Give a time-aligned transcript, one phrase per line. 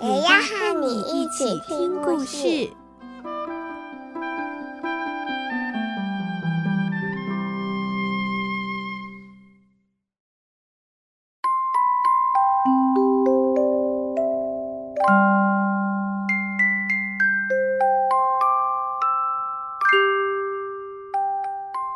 [0.00, 2.70] 也要和你一起听故事。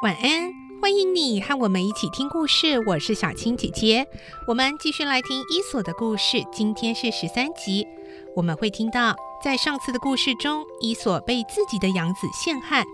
[0.03, 0.52] 晚安，
[0.83, 2.77] 欢迎你和我们一起听故事。
[2.89, 4.05] 我是小青姐姐，
[4.49, 6.43] 我们继续来听伊索的故事。
[6.53, 7.87] 今天是十三集，
[8.35, 12.85] 我们会听到在上次的故事中，伊索被自己的养子陷害，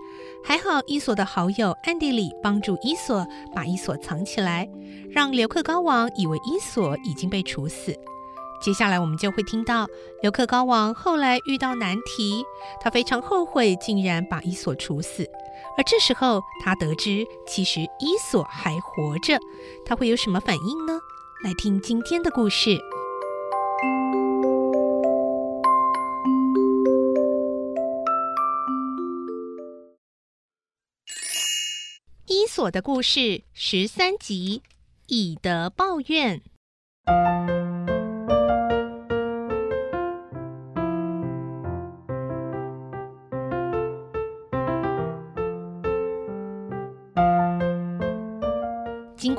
[0.45, 4.69] 还好伊索的好友安迪里帮助伊索把伊索藏起来，
[5.09, 7.91] 让刘克高王以为伊索已经被处死。
[8.61, 9.87] 接下来我们就会听到
[10.21, 12.43] 刘克高王后来遇到难题，
[12.79, 15.27] 他非常后悔，竟然把伊索处死。
[15.77, 19.39] 而这时候，他得知其实伊索还活着，
[19.85, 20.99] 他会有什么反应呢？
[21.43, 22.77] 来听今天的故事。
[32.25, 34.61] 伊索的故事十三集：
[35.07, 36.41] 以德报怨。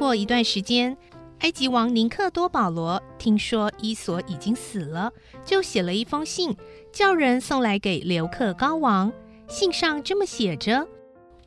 [0.01, 0.97] 过一段时间，
[1.41, 5.12] 埃及王宁克多保罗听说伊索已经死了，
[5.45, 6.56] 就写了一封信，
[6.91, 9.12] 叫人送来给刘克高王。
[9.47, 10.89] 信上这么写着：“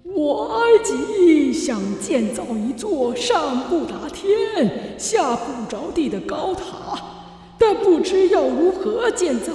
[0.06, 6.96] 我埃及想建造一座上不达天、下不着地的高塔，
[7.58, 9.52] 但不知要如何建造。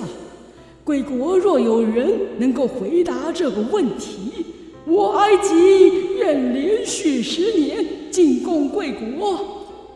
[0.83, 4.45] 贵国若有人能够回答这个问题，
[4.85, 9.39] 我埃及愿连续十年。”进贡贵国，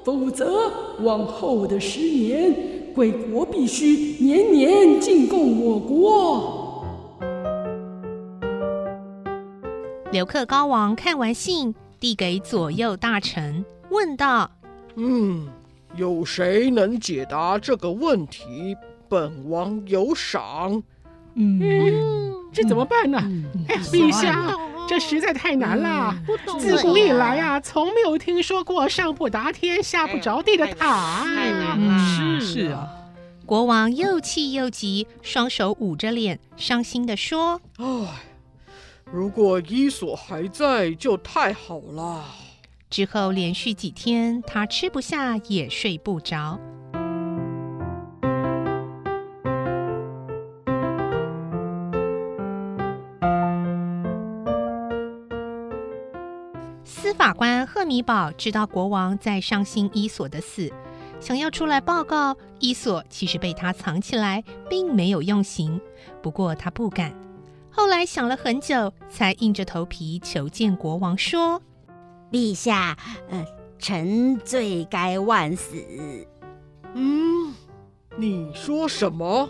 [0.04, 2.54] 否则往后的十年，
[2.94, 3.86] 贵国必须
[4.22, 6.84] 年年进贡我国。
[10.10, 14.50] 刘克高王看完信，递给左右大臣，问道
[14.96, 15.48] ：“嗯，
[15.96, 18.76] 有谁能解答这个问题？
[19.08, 20.82] 本王有赏。
[21.34, 23.18] 嗯”嗯，这怎么办呢？
[23.24, 24.54] 嗯、哎呀，陛下。
[24.88, 31.24] 这实在太难了，嗯、自古以来啊，从没有听说过上不达天、下不着地的塔。
[31.24, 32.88] 太难了，是是啊。
[33.46, 37.84] 国王又气又急，双手捂着脸，伤心地说：“唉，
[39.10, 42.24] 如果伊索还在，就太好了。”
[42.88, 46.60] 之后连续几天，他吃不下，也睡不着。
[57.22, 60.68] 法官赫米宝知道国王在伤心伊索的死，
[61.20, 65.80] 想要出来报告伊索其实被他藏起来，并没有用刑。
[66.20, 67.14] 不过他不敢。
[67.70, 71.62] 后来想了很久，才硬着头皮求见国王，说
[72.32, 72.98] ：“陛下，
[73.30, 73.46] 呃，
[73.78, 75.76] 臣罪该万死。”
[76.94, 77.54] 嗯，
[78.16, 79.48] 你说什么？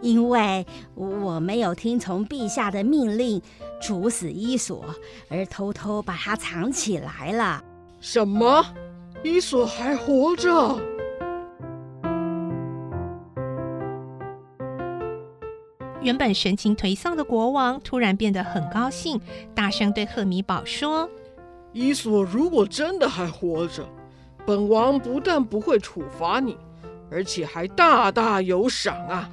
[0.00, 3.40] 因为我没有听从陛下的命令
[3.80, 4.84] 处死伊索，
[5.28, 7.62] 而偷偷把他藏起来了。
[8.00, 8.64] 什么？
[9.22, 10.80] 伊索还活着？
[16.00, 19.20] 原本神情颓丧的国王突然变得很高兴，
[19.54, 21.06] 大声对赫米宝说
[21.74, 23.86] ：“伊索如果真的还活着，
[24.46, 26.56] 本王不但不会处罚你，
[27.10, 29.30] 而且还大大有赏啊！”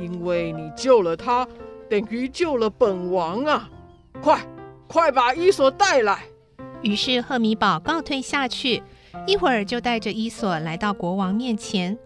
[0.00, 1.46] 因为你救了他，
[1.88, 3.68] 等于救了本王啊！
[4.22, 4.40] 快，
[4.86, 6.22] 快把伊索带来。
[6.82, 8.82] 于是赫米宝告退下去，
[9.26, 11.98] 一会儿就带着伊索来到国王面前。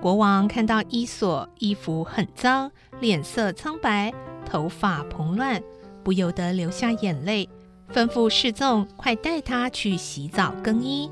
[0.00, 2.70] 国王看到伊索衣服很脏，
[3.00, 4.14] 脸色苍白，
[4.46, 5.60] 头发蓬乱，
[6.02, 7.48] 不由得流下眼泪，
[7.92, 11.10] 吩咐侍从快带他去洗澡更衣。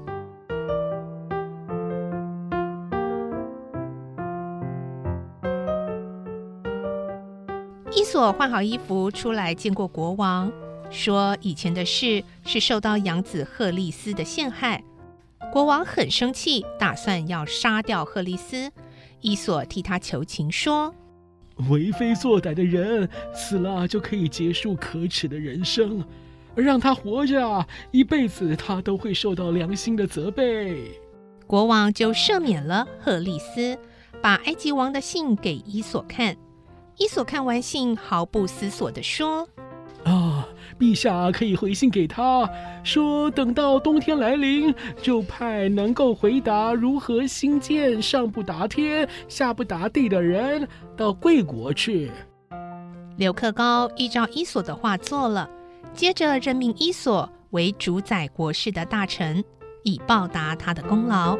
[8.10, 10.50] 索换好衣服出来见过国王，
[10.90, 14.82] 说以前的事是受到养子赫利斯的陷害。
[15.52, 18.72] 国王很生气，打算要杀掉赫利斯。
[19.20, 20.94] 伊索替他求情说
[21.68, 26.02] ：“为非作歹的人死了就可以结束可耻的人生，
[26.56, 30.98] 而让他活着，一辈子他都会受到良心的责备。
[31.46, 33.76] 国王就赦免了赫利斯，
[34.22, 36.34] 把埃及王的信给伊索看。
[36.98, 39.48] 伊索看完信，毫不思索地说
[40.02, 40.46] ：“啊，
[40.78, 42.50] 陛下可以回信给他，
[42.82, 52.10] 说等到冬天来临，就派能够回答如何兴建上不达天、下不达地的人到贵国去。”
[53.16, 55.48] 刘克高依照伊索的话做了，
[55.94, 59.44] 接着任命伊索为主宰国事的大臣，
[59.84, 61.38] 以报答他的功劳。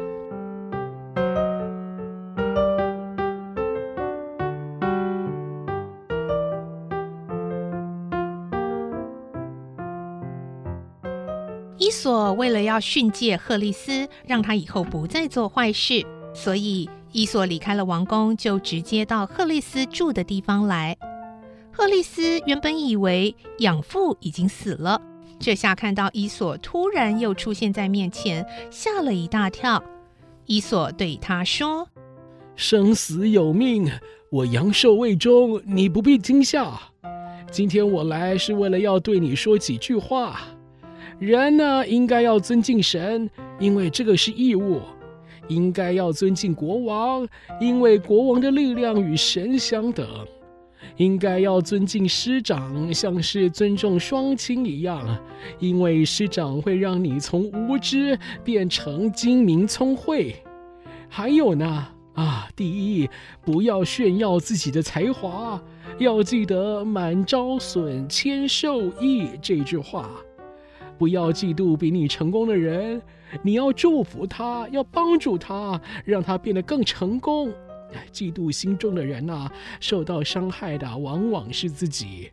[11.89, 16.05] 伊索为了要训诫赫利斯，让他以后不再做坏事，
[16.35, 20.95] 所以伊索离开了王宫，就直接到赫利斯住的地方来。
[21.71, 25.01] 赫利斯原本以为养父已经死了，
[25.39, 29.83] 这下看到伊索突然又出现在面前，吓了一大跳。
[30.45, 31.87] 伊索对他说
[32.55, 33.91] ：“生死有命，
[34.29, 36.79] 我阳寿未终，你不必惊吓。
[37.49, 40.39] 今天我来是为了要对你说几句话。”
[41.19, 43.29] 人呢，应该要尊敬神，
[43.59, 44.79] 因为这个是义务；
[45.49, 47.27] 应该要尊敬国王，
[47.59, 50.05] 因为国王的力量与神相等；
[50.95, 55.05] 应该要尊敬师长，像是尊重双亲一样，
[55.59, 60.33] 因为师长会让你从无知变成精明聪慧。
[61.09, 63.09] 还有呢，啊，第一，
[63.43, 65.61] 不要炫耀自己的才华，
[65.97, 70.09] 要记得“满招损，谦受益”这句话。
[70.99, 73.01] 不要嫉妒比你成功的人，
[73.41, 77.51] 你要祝福他，要帮助他，让他变得更成功。
[78.11, 79.49] 嫉妒心中的人呐，
[79.79, 82.29] 受到伤害的往往是自己。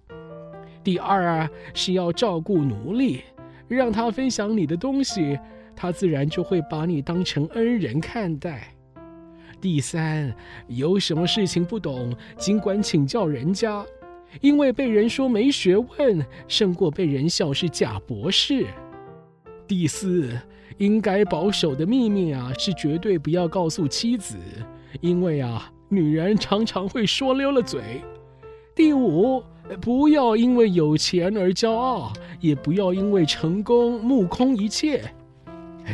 [0.82, 3.22] 第二啊，是要照顾奴隶，
[3.68, 5.38] 让他分享你的东西，
[5.76, 8.74] 他自然就会把你当成恩人看待。
[9.60, 10.34] 第三，
[10.66, 13.86] 有什么事情不懂，尽管请教人家。
[14.40, 18.66] 因为被人说没学问，胜过被人笑是假博士。
[19.66, 20.30] 第四，
[20.78, 24.36] 应该保守的秘密啊，是绝对不要告诉妻子，
[25.00, 28.02] 因为啊，女人常常会说溜了嘴。
[28.74, 29.42] 第五，
[29.80, 35.02] 不要因为有钱而骄傲，也不要因为成功目空一切。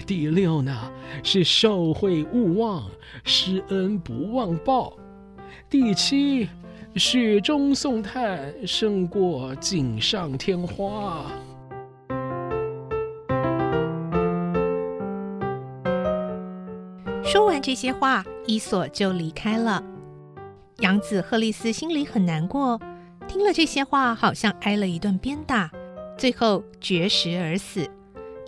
[0.06, 0.90] 第六呢，
[1.22, 2.90] 是受惠勿忘，
[3.24, 4.94] 施恩不忘报。
[5.70, 6.48] 第七。
[6.96, 11.24] 雪中送炭胜过锦上添花。
[17.24, 19.82] 说完这些话，伊索就离开了。
[20.80, 22.78] 养子赫利斯心里很难过，
[23.26, 25.70] 听了这些话，好像挨了一顿鞭打，
[26.18, 27.88] 最后绝食而死。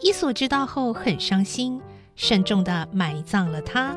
[0.02, 1.80] 伊索知道后很伤心，
[2.14, 3.96] 慎重地埋葬了他。